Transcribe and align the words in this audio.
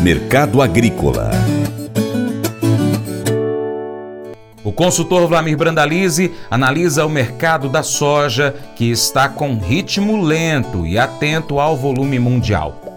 Mercado 0.00 0.62
Agrícola 0.62 1.30
O 4.64 4.72
consultor 4.72 5.26
Vlamir 5.26 5.56
Brandalize 5.56 6.32
analisa 6.50 7.06
o 7.06 7.08
mercado 7.08 7.70
da 7.70 7.82
soja, 7.82 8.54
que 8.76 8.90
está 8.90 9.28
com 9.28 9.56
ritmo 9.56 10.22
lento 10.22 10.86
e 10.86 10.98
atento 10.98 11.58
ao 11.58 11.74
volume 11.74 12.18
mundial. 12.18 12.87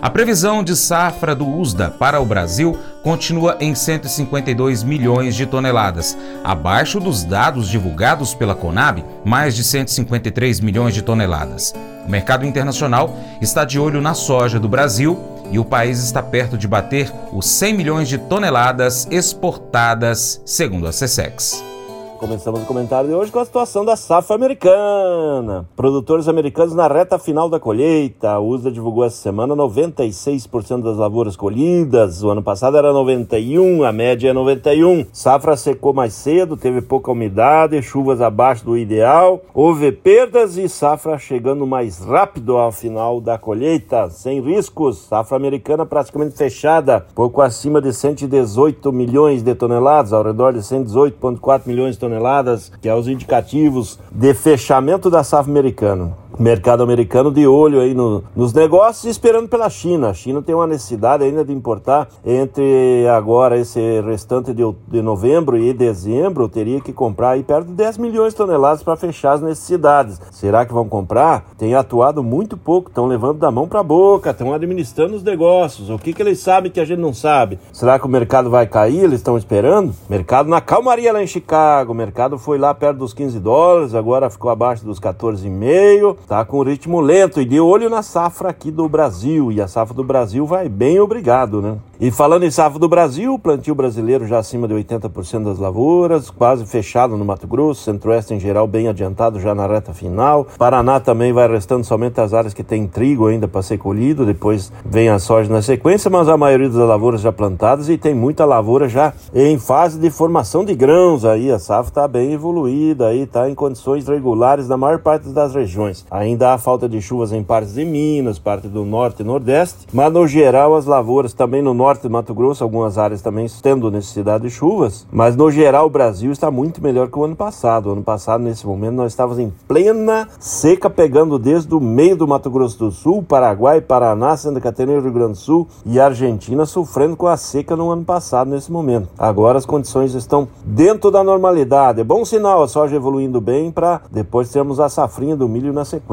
A 0.00 0.08
previsão 0.08 0.62
de 0.62 0.76
safra 0.76 1.34
do 1.34 1.44
USDA 1.44 1.90
para 1.90 2.20
o 2.20 2.24
Brasil 2.24 2.78
continua 3.02 3.56
em 3.58 3.74
152 3.74 4.84
milhões 4.84 5.34
de 5.34 5.44
toneladas, 5.44 6.16
abaixo 6.44 7.00
dos 7.00 7.24
dados 7.24 7.68
divulgados 7.68 8.32
pela 8.32 8.54
Conab, 8.54 9.04
mais 9.24 9.56
de 9.56 9.64
153 9.64 10.60
milhões 10.60 10.94
de 10.94 11.02
toneladas. 11.02 11.74
O 12.06 12.10
mercado 12.10 12.46
internacional 12.46 13.16
está 13.40 13.64
de 13.64 13.80
olho 13.80 14.00
na 14.00 14.14
soja 14.14 14.60
do 14.60 14.68
Brasil 14.68 15.18
e 15.50 15.58
o 15.58 15.64
país 15.64 16.00
está 16.00 16.22
perto 16.22 16.56
de 16.56 16.68
bater 16.68 17.12
os 17.32 17.46
100 17.46 17.74
milhões 17.74 18.08
de 18.08 18.18
toneladas 18.18 19.08
exportadas, 19.10 20.40
segundo 20.44 20.86
a 20.86 20.92
SESEX. 20.92 21.77
Começamos 22.18 22.64
o 22.64 22.66
comentário 22.66 23.08
de 23.08 23.14
hoje 23.14 23.30
com 23.30 23.38
a 23.38 23.44
situação 23.44 23.84
da 23.84 23.94
safra 23.94 24.34
americana. 24.34 25.68
Produtores 25.76 26.26
americanos 26.26 26.74
na 26.74 26.88
reta 26.88 27.16
final 27.16 27.48
da 27.48 27.60
colheita. 27.60 28.30
A 28.30 28.40
USDA 28.40 28.72
divulgou 28.72 29.04
essa 29.04 29.18
semana 29.18 29.54
96% 29.54 30.82
das 30.82 30.96
lavouras 30.96 31.36
colhidas. 31.36 32.24
O 32.24 32.30
ano 32.30 32.42
passado 32.42 32.76
era 32.76 32.92
91, 32.92 33.84
a 33.84 33.92
média 33.92 34.30
é 34.30 34.32
91. 34.32 35.06
Safra 35.12 35.56
secou 35.56 35.94
mais 35.94 36.12
cedo, 36.12 36.56
teve 36.56 36.82
pouca 36.82 37.12
umidade, 37.12 37.80
chuvas 37.82 38.20
abaixo 38.20 38.64
do 38.64 38.76
ideal. 38.76 39.40
Houve 39.54 39.92
perdas 39.92 40.56
e 40.58 40.68
safra 40.68 41.18
chegando 41.18 41.68
mais 41.68 42.00
rápido 42.00 42.56
ao 42.56 42.72
final 42.72 43.20
da 43.20 43.38
colheita, 43.38 44.10
sem 44.10 44.40
riscos. 44.40 45.06
Safra 45.06 45.36
americana 45.36 45.86
praticamente 45.86 46.36
fechada, 46.36 47.06
pouco 47.14 47.40
acima 47.40 47.80
de 47.80 47.92
118 47.92 48.92
milhões 48.92 49.40
de 49.40 49.54
toneladas, 49.54 50.12
ao 50.12 50.24
redor 50.24 50.52
de 50.52 50.58
118,4 50.58 51.62
milhões 51.64 51.94
de 51.94 52.00
toneladas 52.00 52.07
toneladas, 52.08 52.72
que 52.80 52.88
é 52.88 52.94
os 52.94 53.06
indicativos 53.06 53.98
de 54.10 54.32
fechamento 54.32 55.10
da 55.10 55.22
safra 55.22 55.52
americana 55.52 56.27
mercado 56.38 56.84
americano 56.84 57.32
de 57.32 57.46
olho 57.46 57.80
aí 57.80 57.94
no, 57.94 58.22
nos 58.34 58.52
negócios 58.52 59.04
e 59.04 59.10
esperando 59.10 59.48
pela 59.48 59.68
China. 59.68 60.10
A 60.10 60.14
China 60.14 60.40
tem 60.40 60.54
uma 60.54 60.66
necessidade 60.66 61.24
ainda 61.24 61.44
de 61.44 61.52
importar 61.52 62.08
entre 62.24 63.06
agora 63.08 63.58
esse 63.58 64.00
restante 64.02 64.54
de, 64.54 64.62
de 64.86 65.02
novembro 65.02 65.56
e 65.56 65.72
dezembro, 65.72 66.48
teria 66.48 66.80
que 66.80 66.92
comprar 66.92 67.30
aí 67.30 67.42
perto 67.42 67.66
de 67.66 67.72
10 67.72 67.98
milhões 67.98 68.32
de 68.32 68.36
toneladas 68.36 68.82
para 68.82 68.96
fechar 68.96 69.32
as 69.32 69.42
necessidades. 69.42 70.20
Será 70.30 70.64
que 70.64 70.72
vão 70.72 70.88
comprar? 70.88 71.44
Tem 71.58 71.74
atuado 71.74 72.22
muito 72.22 72.56
pouco, 72.56 72.88
estão 72.88 73.06
levando 73.06 73.38
da 73.38 73.50
mão 73.50 73.66
para 73.66 73.80
a 73.80 73.84
boca, 73.84 74.30
estão 74.30 74.54
administrando 74.54 75.16
os 75.16 75.22
negócios. 75.22 75.90
O 75.90 75.98
que, 75.98 76.12
que 76.12 76.22
eles 76.22 76.38
sabem 76.38 76.70
que 76.70 76.80
a 76.80 76.84
gente 76.84 77.00
não 77.00 77.12
sabe? 77.12 77.58
Será 77.72 77.98
que 77.98 78.06
o 78.06 78.08
mercado 78.08 78.48
vai 78.48 78.66
cair? 78.66 79.04
Eles 79.04 79.20
estão 79.20 79.36
esperando? 79.36 79.92
Mercado 80.08 80.48
na 80.48 80.60
calmaria 80.60 81.12
lá 81.12 81.22
em 81.22 81.26
Chicago. 81.26 81.92
O 81.92 81.96
mercado 81.96 82.38
foi 82.38 82.58
lá 82.58 82.72
perto 82.72 82.98
dos 82.98 83.12
15 83.12 83.40
dólares, 83.40 83.94
agora 83.94 84.30
ficou 84.30 84.50
abaixo 84.50 84.84
dos 84.84 85.00
14,5 85.00 86.27
tá 86.28 86.44
com 86.44 86.62
ritmo 86.62 87.00
lento 87.00 87.40
e 87.40 87.44
de 87.46 87.58
olho 87.58 87.88
na 87.88 88.02
safra 88.02 88.50
aqui 88.50 88.70
do 88.70 88.86
Brasil. 88.86 89.50
E 89.50 89.62
a 89.62 89.66
safra 89.66 89.94
do 89.94 90.04
Brasil 90.04 90.44
vai 90.44 90.68
bem 90.68 91.00
obrigado, 91.00 91.62
né? 91.62 91.78
E 91.98 92.10
falando 92.10 92.44
em 92.44 92.50
safra 92.50 92.78
do 92.78 92.88
Brasil, 92.88 93.34
o 93.34 93.38
plantio 93.38 93.74
brasileiro 93.74 94.24
já 94.26 94.38
acima 94.38 94.68
de 94.68 94.74
80% 94.74 95.42
das 95.42 95.58
lavouras, 95.58 96.30
quase 96.30 96.64
fechado 96.64 97.16
no 97.16 97.24
Mato 97.24 97.46
Grosso, 97.46 97.82
Centro-Oeste 97.82 98.34
em 98.34 98.38
geral 98.38 98.68
bem 98.68 98.86
adiantado 98.86 99.40
já 99.40 99.52
na 99.54 99.66
reta 99.66 99.92
final. 99.92 100.46
Paraná 100.58 101.00
também 101.00 101.32
vai 101.32 101.48
restando 101.48 101.84
somente 101.84 102.20
as 102.20 102.34
áreas 102.34 102.54
que 102.54 102.62
tem 102.62 102.86
trigo 102.86 103.26
ainda 103.26 103.48
para 103.48 103.62
ser 103.62 103.78
colhido, 103.78 104.24
depois 104.24 104.70
vem 104.84 105.08
a 105.08 105.18
soja 105.18 105.52
na 105.52 105.62
sequência, 105.62 106.08
mas 106.08 106.28
a 106.28 106.36
maioria 106.36 106.68
das 106.68 106.76
lavouras 106.76 107.20
já 107.20 107.32
plantadas 107.32 107.88
e 107.88 107.98
tem 107.98 108.14
muita 108.14 108.44
lavoura 108.44 108.88
já 108.88 109.12
em 109.34 109.58
fase 109.58 109.98
de 109.98 110.10
formação 110.10 110.64
de 110.64 110.76
grãos 110.76 111.24
aí. 111.24 111.50
A 111.50 111.58
safra 111.58 111.88
está 111.88 112.06
bem 112.06 112.32
evoluída 112.32 113.08
aí, 113.08 113.22
está 113.22 113.50
em 113.50 113.54
condições 113.54 114.06
regulares 114.06 114.68
na 114.68 114.76
maior 114.76 115.00
parte 115.00 115.30
das 115.30 115.54
regiões. 115.54 116.06
Ainda 116.18 116.52
há 116.52 116.58
falta 116.58 116.88
de 116.88 117.00
chuvas 117.00 117.32
em 117.32 117.44
partes 117.44 117.74
de 117.74 117.84
Minas, 117.84 118.40
parte 118.40 118.66
do 118.66 118.84
norte 118.84 119.20
e 119.20 119.24
nordeste, 119.24 119.86
mas 119.92 120.12
no 120.12 120.26
geral 120.26 120.74
as 120.74 120.84
lavouras 120.84 121.32
também 121.32 121.62
no 121.62 121.72
norte 121.72 122.02
do 122.02 122.10
Mato 122.10 122.34
Grosso, 122.34 122.64
algumas 122.64 122.98
áreas 122.98 123.22
também 123.22 123.46
tendo 123.62 123.88
necessidade 123.88 124.42
de 124.42 124.50
chuvas, 124.50 125.06
mas 125.12 125.36
no 125.36 125.48
geral 125.48 125.86
o 125.86 125.90
Brasil 125.90 126.32
está 126.32 126.50
muito 126.50 126.82
melhor 126.82 127.08
que 127.08 127.16
o 127.16 127.22
ano 127.22 127.36
passado. 127.36 127.88
O 127.88 127.92
ano 127.92 128.02
passado, 128.02 128.42
nesse 128.42 128.66
momento, 128.66 128.94
nós 128.94 129.12
estávamos 129.12 129.38
em 129.38 129.52
plena 129.68 130.26
seca, 130.40 130.90
pegando 130.90 131.38
desde 131.38 131.72
o 131.72 131.78
meio 131.78 132.16
do 132.16 132.26
Mato 132.26 132.50
Grosso 132.50 132.80
do 132.80 132.90
Sul, 132.90 133.22
Paraguai, 133.22 133.80
Paraná, 133.80 134.36
Santa 134.36 134.60
Catarina, 134.60 135.00
Rio 135.00 135.12
Grande 135.12 135.34
do 135.34 135.38
Sul 135.38 135.68
e 135.86 136.00
Argentina 136.00 136.66
sofrendo 136.66 137.16
com 137.16 137.28
a 137.28 137.36
seca 137.36 137.76
no 137.76 137.90
ano 137.90 138.04
passado, 138.04 138.50
nesse 138.50 138.72
momento. 138.72 139.08
Agora 139.16 139.56
as 139.56 139.64
condições 139.64 140.14
estão 140.14 140.48
dentro 140.64 141.12
da 141.12 141.22
normalidade. 141.22 142.00
É 142.00 142.04
bom 142.04 142.24
sinal 142.24 142.60
a 142.64 142.66
soja 142.66 142.96
evoluindo 142.96 143.40
bem 143.40 143.70
para 143.70 144.00
depois 144.10 144.50
termos 144.50 144.80
a 144.80 144.88
safrinha 144.88 145.36
do 145.36 145.48
milho 145.48 145.72
na 145.72 145.84
sequência. 145.84 146.07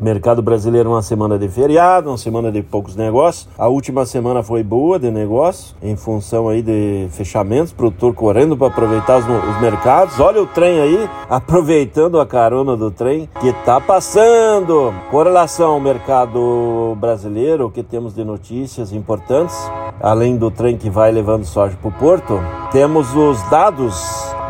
Mercado 0.00 0.40
brasileiro, 0.40 0.90
uma 0.90 1.02
semana 1.02 1.36
de 1.36 1.48
feriado, 1.48 2.08
uma 2.08 2.16
semana 2.16 2.52
de 2.52 2.62
poucos 2.62 2.94
negócios. 2.94 3.48
A 3.58 3.66
última 3.66 4.06
semana 4.06 4.40
foi 4.40 4.62
boa 4.62 5.00
de 5.00 5.10
negócio, 5.10 5.74
em 5.82 5.96
função 5.96 6.48
aí 6.48 6.62
de 6.62 7.08
fechamentos, 7.10 7.72
produtor 7.72 8.14
correndo 8.14 8.56
para 8.56 8.68
aproveitar 8.68 9.18
os, 9.18 9.24
os, 9.24 9.60
mercados. 9.60 10.20
Olha 10.20 10.40
o 10.40 10.46
trem 10.46 10.80
aí, 10.80 11.10
aproveitando 11.28 12.20
a 12.20 12.26
carona 12.26 12.76
do 12.76 12.90
trem 12.92 13.28
que 13.40 13.52
tá 13.64 13.80
passando. 13.80 14.94
Com 15.10 15.20
relação 15.20 15.72
ao 15.72 15.80
mercado 15.80 16.96
brasileiro, 17.00 17.66
o 17.66 17.70
que 17.70 17.82
temos 17.82 18.14
de 18.14 18.24
notícias 18.24 18.92
importantes, 18.92 19.56
além 20.00 20.36
do 20.36 20.52
trem 20.52 20.76
que 20.76 20.88
vai 20.88 21.10
levando 21.10 21.44
soja 21.44 21.76
para 21.76 21.88
o 21.88 21.92
porto, 21.92 22.38
temos 22.70 23.12
os 23.16 23.42
dados 23.50 24.00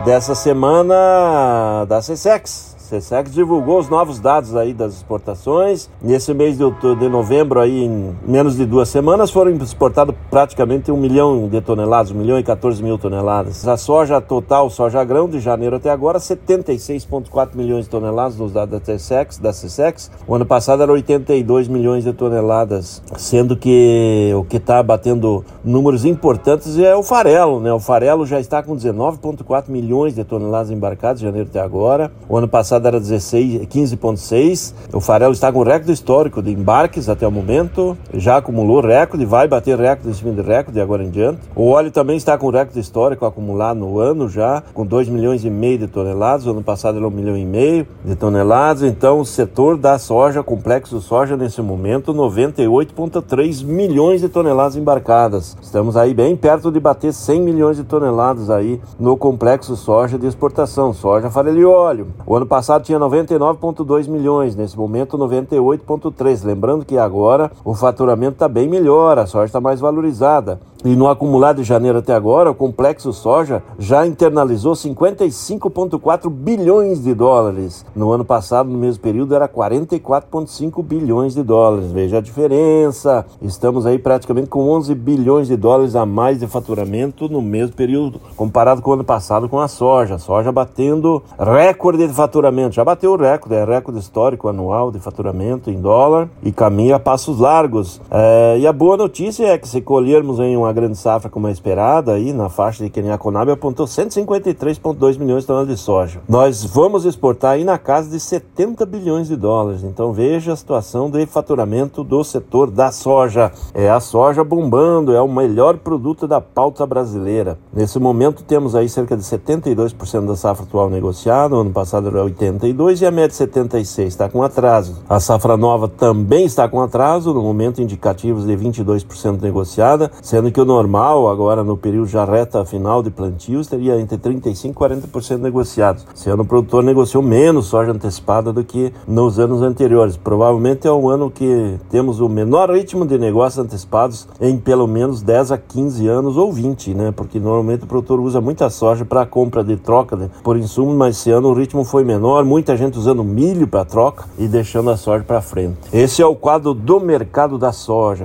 dessa 0.04 0.34
semana 0.34 1.86
da 1.88 2.00
CSEX 2.00 2.72
SESEX 2.92 3.32
divulgou 3.32 3.78
os 3.78 3.88
novos 3.88 4.20
dados 4.20 4.54
aí 4.54 4.74
das 4.74 4.92
exportações. 4.92 5.88
Nesse 6.02 6.34
mês 6.34 6.58
de, 6.58 6.64
de 6.98 7.08
novembro, 7.08 7.58
aí, 7.58 7.84
em 7.84 8.14
menos 8.26 8.56
de 8.56 8.66
duas 8.66 8.88
semanas, 8.90 9.30
foram 9.30 9.50
exportados 9.52 10.14
praticamente 10.30 10.92
um 10.92 10.96
milhão 10.96 11.48
de 11.48 11.60
toneladas, 11.62 12.10
um 12.10 12.16
milhão 12.16 12.38
e 12.38 12.42
14 12.42 12.82
mil 12.82 12.98
toneladas. 12.98 13.66
A 13.66 13.78
soja 13.78 14.20
total, 14.20 14.68
soja 14.68 15.02
grão, 15.04 15.26
de 15.26 15.40
janeiro 15.40 15.76
até 15.76 15.88
agora, 15.88 16.18
76,4 16.18 17.54
milhões 17.54 17.84
de 17.84 17.90
toneladas 17.90 18.36
nos 18.36 18.52
dados 18.52 18.78
da 18.78 18.84
SESEX, 18.84 19.38
da 19.38 19.52
SESEX. 19.54 20.10
O 20.26 20.34
ano 20.34 20.44
passado 20.44 20.82
era 20.82 20.92
82 20.92 21.68
milhões 21.68 22.04
de 22.04 22.12
toneladas, 22.12 23.02
sendo 23.16 23.56
que 23.56 24.32
o 24.36 24.44
que 24.44 24.58
está 24.58 24.82
batendo 24.82 25.42
números 25.64 26.04
importantes 26.04 26.78
é 26.78 26.94
o 26.94 27.02
farelo, 27.02 27.58
né? 27.58 27.72
O 27.72 27.80
farelo 27.80 28.26
já 28.26 28.38
está 28.38 28.62
com 28.62 28.76
19,4 28.76 29.68
milhões 29.68 30.14
de 30.14 30.24
toneladas 30.24 30.70
embarcadas 30.70 31.20
de 31.20 31.26
janeiro 31.26 31.48
até 31.48 31.60
agora. 31.60 32.12
O 32.28 32.36
ano 32.36 32.48
passado 32.48 32.81
passada 32.82 32.88
era 32.88 33.00
16, 33.00 33.66
15,6. 33.66 34.74
O 34.92 35.00
farelo 35.00 35.32
está 35.32 35.52
com 35.52 35.62
recorde 35.62 35.92
histórico 35.92 36.42
de 36.42 36.50
embarques 36.50 37.08
até 37.08 37.26
o 37.26 37.30
momento, 37.30 37.96
já 38.12 38.38
acumulou 38.38 38.80
recorde, 38.80 39.24
vai 39.24 39.46
bater 39.46 39.78
recorde 39.78 40.10
em 40.10 40.14
cima 40.14 40.32
de 40.32 40.42
recorde 40.42 40.80
agora 40.80 41.04
em 41.04 41.10
diante. 41.10 41.40
O 41.54 41.68
óleo 41.70 41.90
também 41.90 42.16
está 42.16 42.36
com 42.36 42.50
recorde 42.50 42.78
histórico 42.80 43.24
acumulado 43.24 43.78
no 43.78 43.98
ano 43.98 44.28
já, 44.28 44.62
com 44.74 44.84
2 44.84 45.08
milhões 45.08 45.44
e 45.44 45.50
meio 45.50 45.78
de 45.78 45.86
toneladas. 45.86 46.46
O 46.46 46.50
ano 46.50 46.62
passado 46.62 46.98
era 46.98 47.06
1 47.06 47.10
milhão 47.10 47.36
e 47.36 47.44
meio 47.44 47.86
de 48.04 48.16
toneladas. 48.16 48.82
Então, 48.82 49.20
o 49.20 49.24
setor 49.24 49.76
da 49.76 49.98
soja, 49.98 50.42
complexo 50.42 51.00
soja, 51.00 51.36
nesse 51.36 51.62
momento, 51.62 52.12
98,3 52.12 53.64
milhões 53.64 54.20
de 54.20 54.28
toneladas 54.28 54.76
embarcadas. 54.76 55.56
Estamos 55.62 55.96
aí 55.96 56.12
bem 56.14 56.36
perto 56.36 56.70
de 56.70 56.80
bater 56.80 57.12
100 57.12 57.40
milhões 57.40 57.76
de 57.76 57.84
toneladas 57.84 58.50
aí 58.50 58.80
no 58.98 59.16
complexo 59.16 59.76
soja 59.76 60.18
de 60.18 60.26
exportação, 60.26 60.92
soja, 60.92 61.30
farelo 61.30 61.58
e 61.58 61.64
óleo. 61.64 62.08
O 62.26 62.36
ano 62.36 62.46
passado 62.46 62.71
passado 62.72 62.84
tinha 62.84 62.98
99,2 62.98 64.08
milhões, 64.08 64.56
nesse 64.56 64.76
momento 64.76 65.18
98,3. 65.18 66.44
Lembrando 66.44 66.84
que 66.84 66.96
agora 66.96 67.50
o 67.64 67.74
faturamento 67.74 68.32
está 68.32 68.48
bem 68.48 68.68
melhor, 68.68 69.18
a 69.18 69.26
soja 69.26 69.46
está 69.46 69.60
mais 69.60 69.80
valorizada. 69.80 70.58
E 70.84 70.96
no 70.96 71.08
acumulado 71.08 71.58
de 71.58 71.62
janeiro 71.62 71.98
até 71.98 72.12
agora, 72.12 72.50
o 72.50 72.54
complexo 72.56 73.12
soja 73.12 73.62
já 73.78 74.04
internalizou 74.04 74.72
55,4 74.72 76.28
bilhões 76.28 77.00
de 77.00 77.14
dólares. 77.14 77.86
No 77.94 78.10
ano 78.10 78.24
passado, 78.24 78.68
no 78.68 78.76
mesmo 78.76 79.00
período, 79.00 79.32
era 79.32 79.48
44,5 79.48 80.82
bilhões 80.82 81.34
de 81.34 81.42
dólares. 81.44 81.92
Veja 81.92 82.18
a 82.18 82.20
diferença. 82.20 83.24
Estamos 83.40 83.86
aí 83.86 83.96
praticamente 83.96 84.48
com 84.48 84.68
11 84.70 84.92
bilhões 84.96 85.46
de 85.46 85.56
dólares 85.56 85.94
a 85.94 86.04
mais 86.04 86.40
de 86.40 86.48
faturamento 86.48 87.28
no 87.28 87.40
mesmo 87.40 87.76
período, 87.76 88.20
comparado 88.34 88.82
com 88.82 88.90
o 88.90 88.94
ano 88.94 89.04
passado 89.04 89.48
com 89.48 89.60
a 89.60 89.68
soja. 89.68 90.16
A 90.16 90.18
soja 90.18 90.50
batendo 90.50 91.22
recorde 91.38 92.08
de 92.08 92.12
faturamento 92.12 92.51
faturamento 92.52 92.74
já 92.74 92.84
bateu 92.84 93.12
o 93.12 93.16
recorde, 93.16 93.54
é 93.54 93.64
recorde 93.64 93.98
histórico 93.98 94.48
anual 94.48 94.90
de 94.90 94.98
faturamento 94.98 95.70
em 95.70 95.80
dólar 95.80 96.28
e 96.42 96.52
caminha 96.52 96.96
a 96.96 96.98
passos 96.98 97.38
largos. 97.38 98.00
É, 98.10 98.58
e 98.58 98.66
a 98.66 98.72
boa 98.72 98.96
notícia 98.96 99.46
é 99.46 99.56
que 99.56 99.66
se 99.66 99.80
colhermos 99.80 100.38
em 100.38 100.56
uma 100.56 100.72
grande 100.72 100.98
safra 100.98 101.30
como 101.30 101.46
a 101.46 101.50
esperada, 101.50 102.12
aí 102.12 102.32
na 102.32 102.50
faixa 102.50 102.84
de 102.84 102.90
Kenya 102.90 103.16
Conab 103.16 103.50
apontou 103.50 103.86
153,2 103.86 105.18
milhões 105.18 105.42
de 105.42 105.46
toneladas 105.46 105.74
de 105.74 105.80
soja. 105.80 106.20
Nós 106.28 106.62
vamos 106.64 107.06
exportar 107.06 107.52
aí 107.52 107.64
na 107.64 107.78
casa 107.78 108.10
de 108.10 108.20
70 108.20 108.84
bilhões 108.84 109.28
de 109.28 109.36
dólares. 109.36 109.82
Então 109.82 110.12
veja 110.12 110.52
a 110.52 110.56
situação 110.56 111.10
de 111.10 111.24
faturamento 111.24 112.04
do 112.04 112.22
setor 112.22 112.70
da 112.70 112.92
soja. 112.92 113.50
É 113.72 113.88
a 113.88 114.00
soja 114.00 114.44
bombando, 114.44 115.14
é 115.14 115.20
o 115.22 115.28
melhor 115.28 115.78
produto 115.78 116.28
da 116.28 116.40
pauta 116.40 116.86
brasileira. 116.86 117.58
Nesse 117.72 117.98
momento 117.98 118.42
temos 118.42 118.74
aí 118.74 118.88
cerca 118.88 119.16
de 119.16 119.22
72% 119.22 120.26
da 120.26 120.36
safra 120.36 120.64
atual 120.64 120.90
negociada, 120.90 121.56
ano 121.56 121.70
passado 121.70 122.08
era 122.08 122.20
82 122.42 123.02
e 123.02 123.06
a 123.06 123.10
média 123.10 123.34
76 123.34 124.08
está 124.08 124.28
com 124.28 124.42
atraso. 124.42 124.96
A 125.08 125.20
safra 125.20 125.56
nova 125.56 125.86
também 125.86 126.44
está 126.44 126.68
com 126.68 126.80
atraso, 126.80 127.32
no 127.32 127.42
momento 127.42 127.80
indicativos 127.80 128.44
de 128.46 128.56
22% 128.56 129.40
negociada, 129.40 130.10
sendo 130.20 130.50
que 130.50 130.60
o 130.60 130.64
normal 130.64 131.28
agora 131.28 131.62
no 131.62 131.76
período 131.76 132.08
já 132.08 132.24
reta 132.24 132.64
final 132.64 133.02
de 133.02 133.10
plantio 133.10 133.64
teria 133.64 134.00
entre 134.00 134.18
35 134.18 134.84
e 134.84 134.88
40% 134.88 135.38
negociados. 135.38 136.06
Esse 136.14 136.30
ano 136.30 136.42
o 136.42 136.46
produtor 136.46 136.82
negociou 136.82 137.22
menos 137.22 137.66
soja 137.66 137.92
antecipada 137.92 138.52
do 138.52 138.64
que 138.64 138.92
nos 139.06 139.38
anos 139.38 139.62
anteriores. 139.62 140.16
Provavelmente 140.16 140.88
é 140.88 140.92
um 140.92 141.08
ano 141.08 141.30
que 141.30 141.78
temos 141.90 142.20
o 142.20 142.28
menor 142.28 142.70
ritmo 142.70 143.06
de 143.06 143.18
negócios 143.18 143.64
antecipados 143.64 144.26
em 144.40 144.56
pelo 144.56 144.86
menos 144.86 145.22
10 145.22 145.52
a 145.52 145.58
15 145.58 146.08
anos 146.08 146.36
ou 146.36 146.52
20, 146.52 146.94
né? 146.94 147.12
Porque 147.14 147.38
normalmente 147.38 147.84
o 147.84 147.86
produtor 147.86 148.18
usa 148.20 148.40
muita 148.40 148.68
soja 148.70 149.04
para 149.04 149.26
compra 149.26 149.62
de 149.62 149.76
troca 149.76 150.16
de, 150.16 150.28
por 150.42 150.56
insumos, 150.56 150.94
mas 150.94 151.16
esse 151.16 151.30
ano 151.30 151.48
o 151.48 151.54
ritmo 151.54 151.84
foi 151.84 152.04
menor, 152.04 152.31
muita 152.44 152.76
gente 152.76 152.98
usando 152.98 153.22
milho 153.22 153.66
para 153.66 153.84
troca 153.84 154.24
e 154.38 154.48
deixando 154.48 154.90
a 154.90 154.96
soja 154.96 155.24
para 155.24 155.40
frente. 155.42 155.78
Esse 155.92 156.22
é 156.22 156.26
o 156.26 156.34
quadro 156.34 156.72
do 156.72 156.98
mercado 156.98 157.58
da 157.58 157.72
soja. 157.72 158.24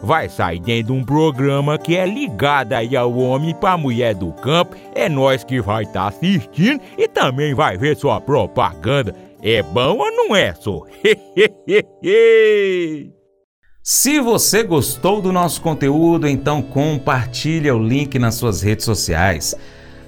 vai 0.01 0.27
sair 0.29 0.59
dentro 0.59 0.93
de 0.93 0.99
um 0.99 1.03
programa 1.03 1.77
que 1.77 1.95
é 1.95 2.05
ligado 2.05 2.73
aí 2.73 2.95
ao 2.95 3.13
homem 3.17 3.53
para 3.53 3.77
mulher 3.77 4.15
do 4.15 4.31
campo. 4.33 4.75
É 4.95 5.07
nós 5.07 5.43
que 5.43 5.61
vai 5.61 5.83
estar 5.83 6.01
tá 6.01 6.07
assistindo 6.07 6.81
e 6.97 7.07
também 7.07 7.53
vai 7.53 7.77
ver 7.77 7.95
sua 7.95 8.19
propaganda. 8.19 9.15
É 9.41 9.63
bom 9.63 9.97
ou 9.97 10.11
não 10.11 10.35
é, 10.35 10.53
só? 10.53 10.81
Se 13.83 14.19
você 14.19 14.61
gostou 14.61 15.19
do 15.21 15.31
nosso 15.31 15.59
conteúdo, 15.59 16.27
então 16.27 16.61
compartilhe 16.61 17.71
o 17.71 17.79
link 17.79 18.19
nas 18.19 18.35
suas 18.35 18.61
redes 18.61 18.85
sociais. 18.85 19.55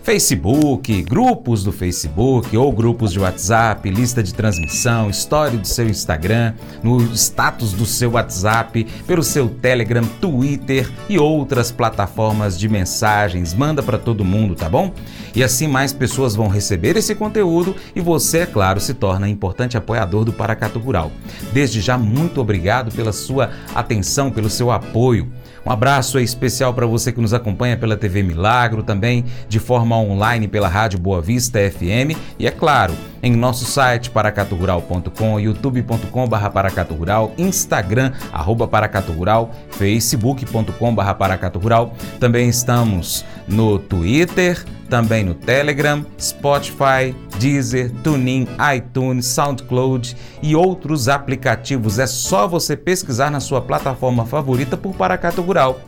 Facebook, 0.04 1.02
grupos 1.04 1.64
do 1.64 1.72
Facebook 1.72 2.56
ou 2.58 2.74
grupos 2.74 3.14
de 3.14 3.22
WhatsApp, 3.22 3.90
lista 3.90 4.22
de 4.22 4.34
transmissão, 4.34 5.10
história 5.10 5.58
do 5.58 5.66
seu 5.66 5.88
Instagram, 5.88 6.54
no 6.84 7.02
status 7.16 7.72
do 7.72 7.86
seu 7.86 8.12
WhatsApp, 8.12 8.86
pelo 9.08 9.24
seu 9.24 9.48
Telegram, 9.48 10.04
Twitter 10.20 10.92
e 11.08 11.18
outras 11.18 11.72
plataformas 11.72 12.60
de 12.60 12.68
mensagens. 12.68 13.54
Manda 13.54 13.82
para 13.82 13.98
todo 13.98 14.26
mundo, 14.26 14.56
tá 14.56 14.68
bom? 14.68 14.94
E 15.34 15.42
assim 15.42 15.70
mais 15.70 15.94
pessoas 15.94 16.36
vão 16.36 16.50
receber 16.50 16.98
esse 16.98 17.16
conteúdo 17.16 17.74
e 17.96 18.02
você, 18.02 18.40
é 18.40 18.46
claro, 18.46 18.82
se 18.82 18.94
torna 18.94 19.30
importante 19.30 19.78
apoiador 19.78 20.26
do 20.26 20.34
Paracatu 20.34 20.80
Rural. 20.80 21.14
Desde 21.54 21.80
já, 21.80 21.98
muito 21.98 22.42
obrigado 22.42 22.94
pela 22.94 23.14
sua 23.14 23.52
atenção, 23.74 24.30
pelo 24.30 24.50
seu 24.50 24.70
apoio. 24.70 25.32
Um 25.66 25.72
abraço 25.72 26.20
especial 26.20 26.74
para 26.74 26.86
você 26.86 27.12
que 27.12 27.22
nos 27.22 27.34
acompanha 27.34 27.78
pela 27.78 27.96
TV 27.96 28.22
Milagro, 28.22 28.84
também 28.84 29.24
de 29.48 29.60
forma 29.60 29.98
online 29.98 30.48
pela 30.48 30.68
Rádio 30.68 31.00
Boa 31.00 31.22
Vista 31.22 31.60
FM 31.60 32.18
e, 32.38 32.46
é 32.46 32.52
claro, 32.52 32.94
em 33.22 33.34
nosso 33.34 33.64
site 33.64 34.10
paracaturural.com, 34.10 35.40
youtube.com 35.40 36.28
barra 36.28 36.50
paracaturural, 36.50 37.34
instagram 37.38 38.12
arroba 38.34 38.68
paracaturural, 38.68 39.52
facebook.com 39.72 40.94
barra 40.94 41.14
paracaturural. 41.14 41.94
Também 42.20 42.50
estamos 42.50 43.24
no 43.48 43.80
Twitter, 43.80 44.64
também 44.90 45.24
no 45.24 45.34
Telegram, 45.34 46.06
Spotify, 46.20 47.16
Deezer, 47.40 47.92
TuneIn, 48.04 48.48
iTunes, 48.76 49.26
SoundCloud 49.26 50.16
e 50.42 50.56
outros 50.56 51.08
aplicativos. 51.10 52.00
É 52.00 52.06
só 52.08 52.48
você 52.48 52.78
pesquisar 52.78 53.32
na 53.32 53.40
sua 53.40 53.62
plataforma 53.62 54.26
favorita 54.26 54.78
por 54.78 54.94
Paracato 54.96 55.42
Rural. 55.42 55.80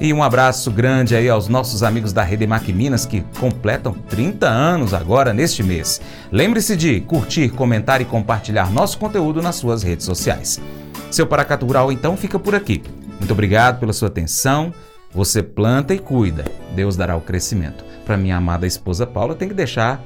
E 0.00 0.12
um 0.12 0.20
abraço 0.20 0.68
grande 0.70 1.14
aí 1.14 1.28
aos 1.28 1.46
nossos 1.46 1.84
amigos 1.84 2.12
da 2.12 2.24
Rede 2.24 2.44
Mac 2.44 2.66
Minas 2.68 3.06
que 3.06 3.20
completam 3.38 3.92
30 3.92 4.48
anos 4.48 4.92
agora 4.92 5.32
neste 5.32 5.62
mês. 5.62 6.00
Lembre-se 6.32 6.76
de 6.76 7.00
curtir, 7.02 7.50
comentar 7.50 8.00
e 8.00 8.04
compartilhar 8.04 8.72
nosso 8.72 8.98
conteúdo 8.98 9.40
nas 9.40 9.54
suas 9.54 9.84
redes 9.84 10.04
sociais. 10.04 10.60
Seu 11.08 11.26
Paracato 11.26 11.64
Rural 11.64 11.92
então 11.92 12.16
fica 12.16 12.36
por 12.38 12.54
aqui. 12.54 12.82
Muito 13.20 13.30
obrigado 13.30 13.78
pela 13.78 13.92
sua 13.92 14.08
atenção. 14.08 14.74
Você 15.12 15.42
planta 15.42 15.94
e 15.94 15.98
cuida, 15.98 16.44
Deus 16.74 16.96
dará 16.96 17.16
o 17.16 17.20
crescimento. 17.20 17.84
Para 18.04 18.16
minha 18.16 18.36
amada 18.36 18.66
esposa 18.66 19.06
Paula, 19.06 19.34
tem 19.34 19.48
que 19.48 19.54
deixar 19.54 20.02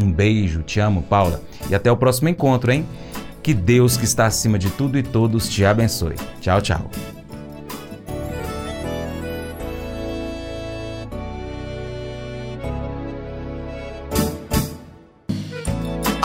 um 0.00 0.10
beijo, 0.10 0.62
te 0.62 0.80
amo, 0.80 1.02
Paula. 1.02 1.40
E 1.68 1.74
até 1.74 1.90
o 1.90 1.96
próximo 1.96 2.28
encontro, 2.28 2.70
hein? 2.70 2.86
Que 3.42 3.52
Deus 3.54 3.96
que 3.96 4.04
está 4.04 4.26
acima 4.26 4.58
de 4.58 4.70
tudo 4.70 4.98
e 4.98 5.02
todos 5.02 5.48
te 5.48 5.64
abençoe. 5.64 6.14
Tchau, 6.40 6.60
tchau. 6.60 7.15